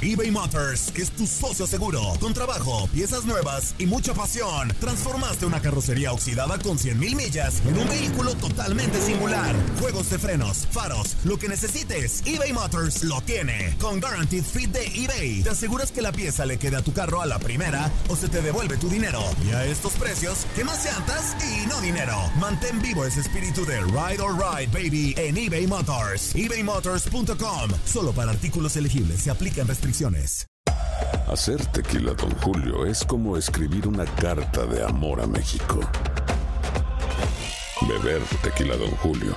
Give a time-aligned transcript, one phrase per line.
[0.00, 2.00] eBay Motors es tu socio seguro.
[2.20, 7.60] Con trabajo, piezas nuevas y mucha pasión, transformaste una carrocería oxidada con 100 mil millas
[7.66, 9.56] en un vehículo totalmente singular.
[9.98, 13.76] De frenos, faros, lo que necesites, eBay Motors lo tiene.
[13.80, 17.20] Con Guaranteed Fit de eBay, te aseguras que la pieza le quede a tu carro
[17.20, 19.20] a la primera o se te devuelve tu dinero.
[19.44, 22.16] Y a estos precios, ¿qué más llantas y no dinero?
[22.38, 26.32] Mantén vivo ese espíritu de Ride or Ride, baby, en eBay Motors.
[26.36, 27.70] ebaymotors.com.
[27.84, 30.46] Solo para artículos elegibles se aplican restricciones.
[31.26, 35.80] Hacer tequila, Don Julio, es como escribir una carta de amor a México.
[37.82, 39.36] Beber tequila, Don Julio,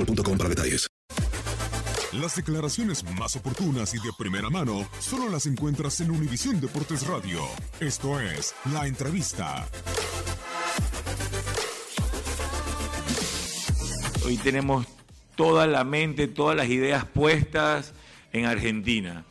[0.00, 0.86] boostmobile.com para detalles.
[2.12, 7.40] Las declaraciones más oportunas y de primera mano solo las encuentras en Univisión Deportes Radio.
[7.78, 9.68] Esto es La Entrevista.
[14.26, 14.86] Hoy tenemos
[15.36, 17.94] toda la mente, todas las ideas puestas
[18.32, 19.24] en Argentina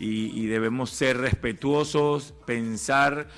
[0.00, 3.28] y, y debemos ser respetuosos, pensar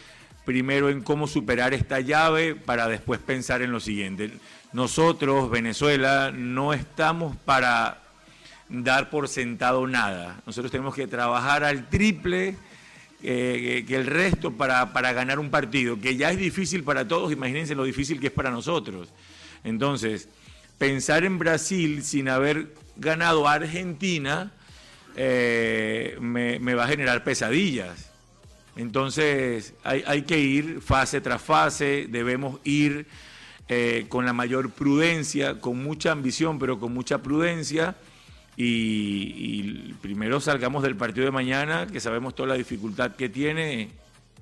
[0.49, 4.31] primero en cómo superar esta llave para después pensar en lo siguiente.
[4.73, 8.01] Nosotros, Venezuela, no estamos para
[8.71, 10.41] dar por sentado nada.
[10.47, 12.57] Nosotros tenemos que trabajar al triple
[13.23, 17.31] eh, que el resto para, para ganar un partido, que ya es difícil para todos,
[17.31, 19.11] imagínense lo difícil que es para nosotros.
[19.65, 20.31] Entonces,
[20.79, 24.51] pensar en Brasil sin haber ganado a Argentina
[25.15, 28.08] eh, me, me va a generar pesadillas.
[28.79, 33.07] Entonces hay, que ir fase tras fase, debemos ir
[33.69, 37.97] eh, con la mayor prudencia, con mucha ambición, pero con mucha prudencia.
[38.57, 43.91] Y, primero salgamos del partido de mañana, que sabemos toda la dificultad que tiene,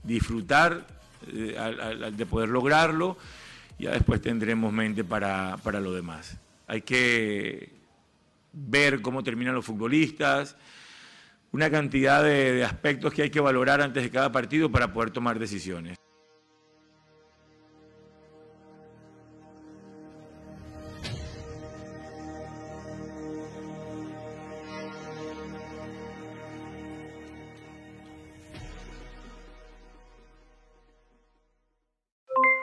[0.03, 0.87] disfrutar
[1.33, 3.17] eh, al- de poder lograrlo,
[3.79, 6.37] ya después tendremos mente para, para lo demás.
[6.67, 7.71] Hay que
[8.53, 10.57] ver cómo terminan los futbolistas,
[11.56, 15.39] una cantidad de, aspectos que hay que valorar antes de cada partido para poder tomar
[15.39, 15.97] decisiones.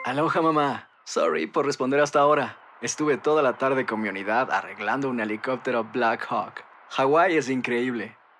[0.04, 0.88] Aloha mamá.
[1.04, 2.58] Sorry por responder hasta ahora.
[2.80, 6.62] Estuve toda la tarde con mi unidad arreglando un helicóptero Black Hawk.
[6.90, 8.16] Hawái es increíble.